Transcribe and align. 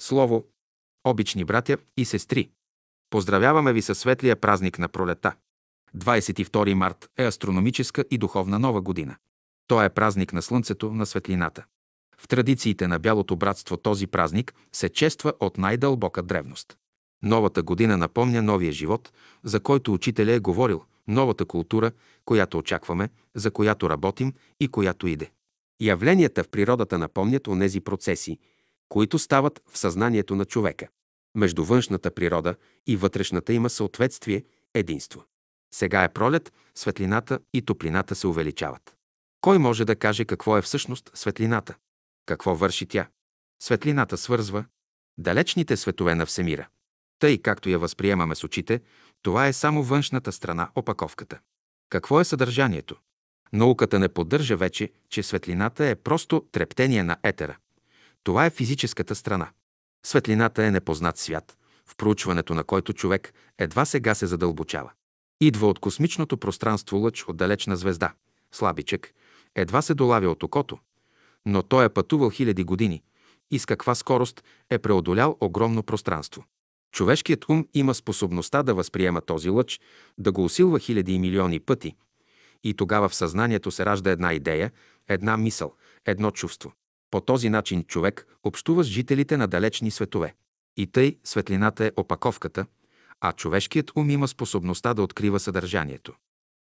Слово, 0.00 0.44
обични 1.04 1.44
братя 1.44 1.78
и 1.96 2.04
сестри, 2.04 2.50
поздравяваме 3.10 3.72
ви 3.72 3.82
със 3.82 3.98
светлия 3.98 4.36
празник 4.36 4.78
на 4.78 4.88
пролета. 4.88 5.34
22 5.96 6.74
март 6.74 7.10
е 7.18 7.24
астрономическа 7.24 8.04
и 8.10 8.18
духовна 8.18 8.58
нова 8.58 8.80
година. 8.80 9.16
Той 9.66 9.84
е 9.84 9.88
празник 9.88 10.32
на 10.32 10.42
Слънцето, 10.42 10.92
на 10.92 11.06
светлината. 11.06 11.64
В 12.18 12.28
традициите 12.28 12.88
на 12.88 12.98
Бялото 12.98 13.36
братство 13.36 13.76
този 13.76 14.06
празник 14.06 14.54
се 14.72 14.88
чества 14.88 15.32
от 15.40 15.58
най-дълбока 15.58 16.22
древност. 16.22 16.76
Новата 17.22 17.62
година 17.62 17.96
напомня 17.96 18.42
новия 18.42 18.72
живот, 18.72 19.12
за 19.44 19.60
който 19.60 19.92
учителя 19.92 20.32
е 20.32 20.38
говорил, 20.38 20.84
новата 21.08 21.44
култура, 21.44 21.92
която 22.24 22.58
очакваме, 22.58 23.08
за 23.34 23.50
която 23.50 23.90
работим 23.90 24.32
и 24.60 24.68
която 24.68 25.06
иде. 25.06 25.30
Явленията 25.80 26.44
в 26.44 26.48
природата 26.48 26.98
напомнят 26.98 27.48
онези 27.48 27.80
процеси, 27.80 28.38
които 28.94 29.18
стават 29.18 29.62
в 29.70 29.78
съзнанието 29.78 30.36
на 30.36 30.44
човека. 30.44 30.88
Между 31.34 31.64
външната 31.64 32.10
природа 32.10 32.54
и 32.86 32.96
вътрешната 32.96 33.52
има 33.52 33.70
съответствие, 33.70 34.44
единство. 34.74 35.24
Сега 35.74 36.04
е 36.04 36.12
пролет, 36.12 36.52
светлината 36.74 37.38
и 37.54 37.62
топлината 37.62 38.14
се 38.14 38.26
увеличават. 38.26 38.96
Кой 39.40 39.58
може 39.58 39.84
да 39.84 39.96
каже 39.96 40.24
какво 40.24 40.58
е 40.58 40.62
всъщност 40.62 41.10
светлината? 41.14 41.74
Какво 42.26 42.54
върши 42.54 42.86
тя? 42.86 43.08
Светлината 43.62 44.16
свързва 44.16 44.64
далечните 45.18 45.76
светове 45.76 46.14
на 46.14 46.26
Всемира. 46.26 46.68
Тъй, 47.18 47.38
както 47.38 47.68
я 47.68 47.78
възприемаме 47.78 48.34
с 48.34 48.44
очите, 48.44 48.80
това 49.22 49.46
е 49.46 49.52
само 49.52 49.82
външната 49.82 50.32
страна, 50.32 50.70
опаковката. 50.74 51.38
Какво 51.90 52.20
е 52.20 52.24
съдържанието? 52.24 52.96
Науката 53.52 53.98
не 53.98 54.08
поддържа 54.08 54.56
вече, 54.56 54.92
че 55.08 55.22
светлината 55.22 55.86
е 55.86 55.94
просто 55.94 56.46
трептение 56.52 57.02
на 57.02 57.16
етера. 57.22 57.56
Това 58.24 58.46
е 58.46 58.50
физическата 58.50 59.14
страна. 59.14 59.50
Светлината 60.06 60.64
е 60.64 60.70
непознат 60.70 61.18
свят, 61.18 61.58
в 61.86 61.96
проучването 61.96 62.54
на 62.54 62.64
който 62.64 62.92
човек 62.92 63.32
едва 63.58 63.84
сега 63.84 64.14
се 64.14 64.26
задълбочава. 64.26 64.90
Идва 65.40 65.66
от 65.66 65.78
космичното 65.78 66.36
пространство 66.36 66.96
лъч 66.96 67.24
от 67.24 67.36
далечна 67.36 67.76
звезда, 67.76 68.14
слабичък, 68.52 69.14
едва 69.54 69.82
се 69.82 69.94
долавя 69.94 70.30
от 70.30 70.42
окото, 70.42 70.78
но 71.46 71.62
той 71.62 71.84
е 71.84 71.88
пътувал 71.88 72.30
хиляди 72.30 72.64
години 72.64 73.02
и 73.50 73.58
с 73.58 73.66
каква 73.66 73.94
скорост 73.94 74.44
е 74.70 74.78
преодолял 74.78 75.36
огромно 75.40 75.82
пространство. 75.82 76.44
Човешкият 76.92 77.48
ум 77.48 77.66
има 77.74 77.94
способността 77.94 78.62
да 78.62 78.74
възприема 78.74 79.20
този 79.20 79.48
лъч, 79.48 79.80
да 80.18 80.32
го 80.32 80.44
усилва 80.44 80.78
хиляди 80.78 81.12
и 81.12 81.18
милиони 81.18 81.60
пъти. 81.60 81.96
И 82.64 82.74
тогава 82.74 83.08
в 83.08 83.14
съзнанието 83.14 83.70
се 83.70 83.86
ражда 83.86 84.10
една 84.10 84.32
идея, 84.32 84.72
една 85.08 85.36
мисъл, 85.36 85.74
едно 86.06 86.30
чувство. 86.30 86.72
По 87.14 87.20
този 87.20 87.50
начин 87.50 87.84
човек 87.84 88.26
общува 88.44 88.84
с 88.84 88.86
жителите 88.86 89.36
на 89.36 89.48
далечни 89.48 89.90
светове. 89.90 90.34
И 90.76 90.86
тъй 90.86 91.18
светлината 91.24 91.84
е 91.84 91.92
опаковката, 91.96 92.66
а 93.20 93.32
човешкият 93.32 93.92
ум 93.96 94.10
има 94.10 94.28
способността 94.28 94.94
да 94.94 95.02
открива 95.02 95.40
съдържанието. 95.40 96.12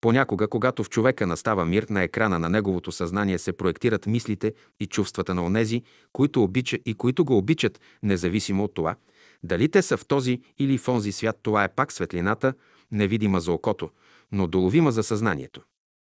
Понякога, 0.00 0.48
когато 0.48 0.84
в 0.84 0.90
човека 0.90 1.26
настава 1.26 1.64
мир, 1.64 1.86
на 1.90 2.02
екрана 2.02 2.38
на 2.38 2.48
неговото 2.48 2.92
съзнание 2.92 3.38
се 3.38 3.52
проектират 3.52 4.06
мислите 4.06 4.54
и 4.80 4.86
чувствата 4.86 5.34
на 5.34 5.44
онези, 5.44 5.82
които 6.12 6.42
обича 6.42 6.78
и 6.86 6.94
които 6.94 7.24
го 7.24 7.36
обичат, 7.36 7.80
независимо 8.02 8.64
от 8.64 8.74
това, 8.74 8.96
дали 9.42 9.68
те 9.68 9.82
са 9.82 9.96
в 9.96 10.06
този 10.06 10.40
или 10.58 10.78
в 10.78 10.88
онзи 10.88 11.12
свят, 11.12 11.38
това 11.42 11.64
е 11.64 11.74
пак 11.74 11.92
светлината, 11.92 12.54
невидима 12.92 13.40
за 13.40 13.52
окото, 13.52 13.90
но 14.32 14.46
доловима 14.46 14.92
за 14.92 15.02
съзнанието. 15.02 15.60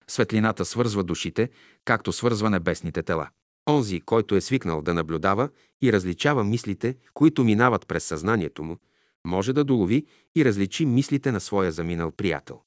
Светлината 0.09 0.65
свързва 0.65 1.05
душите, 1.05 1.51
както 1.84 2.12
свързва 2.12 2.51
небесните 2.51 3.03
тела. 3.03 3.29
Онзи, 3.69 4.01
който 4.01 4.37
е 4.37 4.41
свикнал 4.41 4.83
да 4.83 4.95
наблюдава 4.95 5.49
и 5.83 5.93
различава 5.93 6.45
мислите, 6.45 6.97
които 7.15 7.45
минават 7.45 7.87
през 7.87 8.05
съзнанието 8.05 8.63
му, 8.63 8.79
може 9.25 9.53
да 9.53 9.65
долови 9.65 10.07
и 10.37 10.45
различи 10.45 10.87
мислите 10.87 11.33
на 11.33 11.41
своя 11.41 11.73
заминал 11.73 12.11
приятел. 12.11 12.61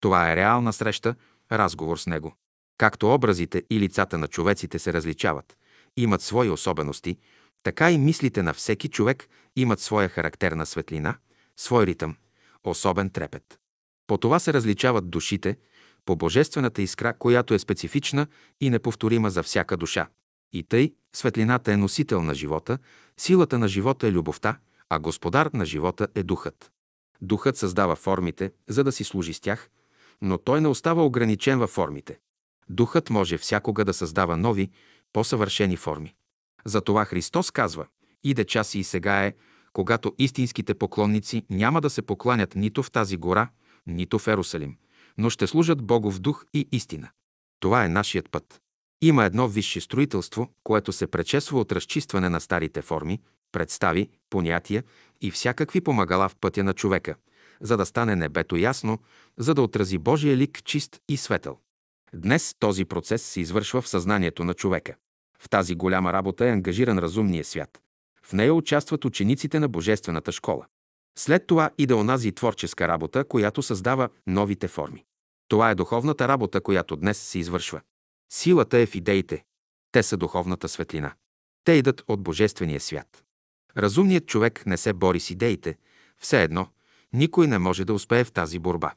Това 0.00 0.32
е 0.32 0.36
реална 0.36 0.72
среща, 0.72 1.14
разговор 1.52 1.96
с 1.96 2.06
него. 2.06 2.36
Както 2.78 3.14
образите 3.14 3.62
и 3.70 3.80
лицата 3.80 4.18
на 4.18 4.28
човеците 4.28 4.78
се 4.78 4.92
различават, 4.92 5.56
имат 5.96 6.22
свои 6.22 6.50
особености, 6.50 7.18
така 7.62 7.90
и 7.90 7.98
мислите 7.98 8.42
на 8.42 8.54
всеки 8.54 8.88
човек 8.88 9.28
имат 9.56 9.80
своя 9.80 10.08
характерна 10.08 10.66
светлина, 10.66 11.16
свой 11.56 11.86
ритъм, 11.86 12.16
особен 12.64 13.10
трепет. 13.10 13.58
По 14.06 14.18
това 14.18 14.38
се 14.38 14.52
различават 14.52 15.10
душите, 15.10 15.56
по 16.04 16.16
божествената 16.16 16.82
искра, 16.82 17.14
която 17.18 17.54
е 17.54 17.58
специфична 17.58 18.26
и 18.60 18.70
неповторима 18.70 19.30
за 19.30 19.42
всяка 19.42 19.76
душа. 19.76 20.08
И 20.52 20.62
тъй, 20.62 20.94
светлината 21.12 21.72
е 21.72 21.76
носител 21.76 22.22
на 22.22 22.34
живота, 22.34 22.78
силата 23.16 23.58
на 23.58 23.68
живота 23.68 24.06
е 24.06 24.12
любовта, 24.12 24.58
а 24.88 24.98
господар 24.98 25.50
на 25.54 25.66
живота 25.66 26.08
е 26.14 26.22
духът. 26.22 26.72
Духът 27.20 27.56
създава 27.56 27.96
формите, 27.96 28.52
за 28.68 28.84
да 28.84 28.92
си 28.92 29.04
служи 29.04 29.32
с 29.32 29.40
тях, 29.40 29.70
но 30.22 30.38
той 30.38 30.60
не 30.60 30.68
остава 30.68 31.04
ограничен 31.04 31.58
във 31.58 31.70
формите. 31.70 32.18
Духът 32.68 33.10
може 33.10 33.38
всякога 33.38 33.84
да 33.84 33.94
създава 33.94 34.36
нови, 34.36 34.70
по-съвършени 35.12 35.76
форми. 35.76 36.14
Затова 36.64 37.04
Христос 37.04 37.50
казва, 37.50 37.86
иде 38.24 38.44
час 38.44 38.74
и 38.74 38.84
сега 38.84 39.24
е, 39.24 39.34
когато 39.72 40.14
истинските 40.18 40.74
поклонници 40.74 41.46
няма 41.50 41.80
да 41.80 41.90
се 41.90 42.02
покланят 42.02 42.54
нито 42.54 42.82
в 42.82 42.90
тази 42.90 43.16
гора, 43.16 43.48
нито 43.86 44.18
в 44.18 44.28
Ерусалим, 44.28 44.76
но 45.18 45.30
ще 45.30 45.46
служат 45.46 45.82
Богу 45.82 46.10
в 46.10 46.20
дух 46.20 46.44
и 46.54 46.68
истина. 46.72 47.10
Това 47.60 47.84
е 47.84 47.88
нашият 47.88 48.30
път. 48.30 48.60
Има 49.04 49.24
едно 49.24 49.48
висше 49.48 49.80
строителство, 49.80 50.48
което 50.64 50.92
се 50.92 51.06
пречесва 51.06 51.60
от 51.60 51.72
разчистване 51.72 52.28
на 52.28 52.40
старите 52.40 52.82
форми, 52.82 53.20
представи, 53.52 54.08
понятия 54.30 54.84
и 55.20 55.30
всякакви 55.30 55.80
помагала 55.80 56.28
в 56.28 56.36
пътя 56.36 56.64
на 56.64 56.74
човека, 56.74 57.14
за 57.60 57.76
да 57.76 57.86
стане 57.86 58.16
небето 58.16 58.56
ясно, 58.56 58.98
за 59.38 59.54
да 59.54 59.62
отрази 59.62 59.98
Божия 59.98 60.36
лик 60.36 60.64
чист 60.64 61.00
и 61.08 61.16
светъл. 61.16 61.58
Днес 62.14 62.54
този 62.58 62.84
процес 62.84 63.22
се 63.22 63.40
извършва 63.40 63.82
в 63.82 63.88
съзнанието 63.88 64.44
на 64.44 64.54
човека. 64.54 64.94
В 65.38 65.48
тази 65.48 65.74
голяма 65.74 66.12
работа 66.12 66.46
е 66.46 66.50
ангажиран 66.50 66.98
разумния 66.98 67.44
свят. 67.44 67.80
В 68.22 68.32
нея 68.32 68.54
участват 68.54 69.04
учениците 69.04 69.60
на 69.60 69.68
Божествената 69.68 70.32
школа. 70.32 70.66
След 71.18 71.46
това 71.46 71.70
иде 71.78 71.94
онази 71.94 72.32
творческа 72.32 72.88
работа, 72.88 73.24
която 73.24 73.62
създава 73.62 74.08
новите 74.26 74.68
форми. 74.68 75.04
Това 75.48 75.70
е 75.70 75.74
духовната 75.74 76.28
работа, 76.28 76.60
която 76.60 76.96
днес 76.96 77.18
се 77.18 77.38
извършва. 77.38 77.80
Силата 78.34 78.78
е 78.78 78.86
в 78.86 78.94
идеите. 78.94 79.44
Те 79.92 80.02
са 80.02 80.16
духовната 80.16 80.68
светлина. 80.68 81.14
Те 81.64 81.72
идат 81.72 82.02
от 82.08 82.22
Божествения 82.22 82.80
свят. 82.80 83.24
Разумният 83.76 84.26
човек 84.26 84.66
не 84.66 84.76
се 84.76 84.92
бори 84.92 85.20
с 85.20 85.30
идеите. 85.30 85.78
Все 86.18 86.42
едно, 86.42 86.68
никой 87.12 87.46
не 87.46 87.58
може 87.58 87.84
да 87.84 87.94
успее 87.94 88.24
в 88.24 88.32
тази 88.32 88.58
борба. 88.58 88.92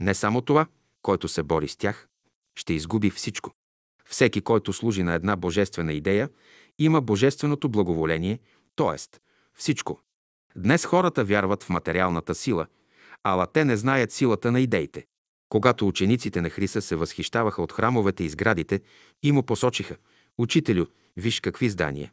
Не 0.00 0.14
само 0.14 0.40
това, 0.40 0.66
който 1.02 1.28
се 1.28 1.42
бори 1.42 1.68
с 1.68 1.76
тях, 1.76 2.08
ще 2.54 2.74
изгуби 2.74 3.10
всичко. 3.10 3.52
Всеки, 4.04 4.40
който 4.40 4.72
служи 4.72 5.02
на 5.02 5.14
една 5.14 5.36
божествена 5.36 5.92
идея, 5.92 6.30
има 6.78 7.00
божественото 7.00 7.68
благоволение, 7.68 8.40
т.е. 8.76 9.18
всичко. 9.54 10.00
Днес 10.56 10.84
хората 10.84 11.24
вярват 11.24 11.62
в 11.62 11.68
материалната 11.68 12.34
сила, 12.34 12.66
ала 13.24 13.46
те 13.46 13.64
не 13.64 13.76
знаят 13.76 14.12
силата 14.12 14.52
на 14.52 14.60
идеите. 14.60 15.06
Когато 15.48 15.88
учениците 15.88 16.40
на 16.40 16.50
Хриса 16.50 16.82
се 16.82 16.96
възхищаваха 16.96 17.62
от 17.62 17.72
храмовете 17.72 18.24
и 18.24 18.28
сградите 18.28 18.80
и 19.22 19.32
му 19.32 19.42
посочиха, 19.42 19.96
«Учителю, 20.38 20.86
виж 21.16 21.40
какви 21.40 21.68
здания». 21.68 22.12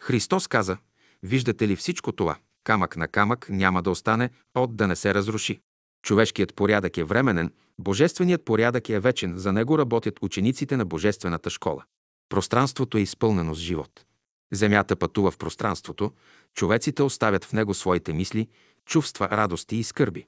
Христос 0.00 0.46
каза, 0.46 0.76
«Виждате 1.22 1.68
ли 1.68 1.76
всичко 1.76 2.12
това? 2.12 2.38
Камък 2.64 2.96
на 2.96 3.08
камък 3.08 3.46
няма 3.50 3.82
да 3.82 3.90
остане 3.90 4.30
от 4.54 4.76
да 4.76 4.86
не 4.86 4.96
се 4.96 5.14
разруши». 5.14 5.60
Човешкият 6.02 6.54
порядък 6.54 6.96
е 6.96 7.04
временен, 7.04 7.52
божественият 7.78 8.44
порядък 8.44 8.88
е 8.88 9.00
вечен, 9.00 9.38
за 9.38 9.52
него 9.52 9.78
работят 9.78 10.18
учениците 10.22 10.76
на 10.76 10.84
Божествената 10.84 11.50
школа. 11.50 11.84
Пространството 12.28 12.98
е 12.98 13.00
изпълнено 13.00 13.54
с 13.54 13.58
живот. 13.58 14.04
Земята 14.52 14.96
пътува 14.96 15.30
в 15.30 15.38
пространството, 15.38 16.12
човеците 16.54 17.02
оставят 17.02 17.44
в 17.44 17.52
него 17.52 17.74
своите 17.74 18.12
мисли, 18.12 18.48
чувства, 18.86 19.28
радости 19.28 19.76
и 19.76 19.84
скърби. 19.84 20.26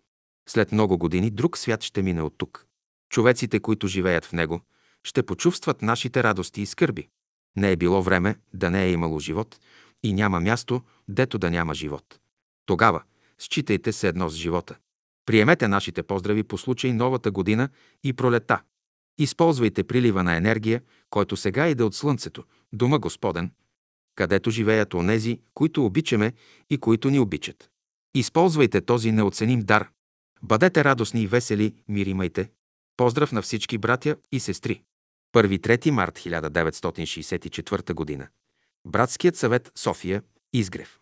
След 0.49 0.73
много 0.73 0.99
години 0.99 1.31
друг 1.31 1.59
свят 1.59 1.83
ще 1.83 2.03
мине 2.03 2.23
от 2.23 2.35
тук. 2.39 2.67
Човеците, 3.11 3.61
които 3.61 3.87
живеят 3.87 4.25
в 4.25 4.33
него, 4.33 4.61
ще 5.05 5.23
почувстват 5.23 5.83
нашите 5.83 6.23
радости 6.23 6.63
и 6.63 6.67
скърби. 6.67 7.09
Не 7.57 7.73
е 7.73 7.77
било 7.77 8.03
време 8.03 8.37
да 8.55 8.71
не 8.71 8.85
е 8.85 8.93
имало 8.93 9.19
живот 9.19 9.61
и 10.03 10.13
няма 10.13 10.41
място, 10.41 10.83
дето 11.09 11.39
да 11.39 11.51
няма 11.51 11.75
живот. 11.75 12.21
Тогава 12.67 13.03
считайте 13.39 13.93
се 13.93 14.09
едно 14.09 14.29
с 14.29 14.35
живота. 14.35 14.77
Приемете 15.27 15.69
нашите 15.69 16.03
поздрави 16.03 16.43
по 16.43 16.59
случай 16.59 16.93
новата 16.93 17.31
година 17.31 17.69
и 18.05 18.13
пролета. 18.13 18.63
Използвайте 19.19 19.85
прилива 19.85 20.23
на 20.23 20.37
енергия, 20.37 20.83
който 21.11 21.37
сега 21.37 21.69
иде 21.69 21.83
от 21.83 21.95
Слънцето, 21.95 22.45
Дома 22.73 22.99
Господен, 22.99 23.51
където 24.15 24.51
живеят 24.51 24.95
онези, 24.95 25.41
които 25.55 25.85
обичаме 25.85 26.33
и 26.71 26.79
които 26.79 27.11
ни 27.11 27.19
обичат. 27.19 27.71
Използвайте 28.15 28.81
този 28.81 29.13
неоценим 29.13 29.61
дар. 29.61 29.91
Бъдете 30.43 30.85
радостни 30.85 31.23
и 31.23 31.27
весели, 31.27 31.75
мир 31.89 32.07
имайте. 32.07 32.51
Поздрав 32.97 33.33
на 33.33 33.43
всички 33.43 33.79
братя 33.79 34.17
и 34.33 34.41
сестри. 34.41 34.83
1-3 35.37 35.91
март 35.91 36.19
1964 36.19 38.19
г. 38.19 38.29
Братският 38.87 39.37
съвет 39.37 39.73
София, 39.75 40.23
Изгрев. 40.53 41.02